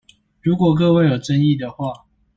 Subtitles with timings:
[0.41, 2.07] 如果各位有爭議的話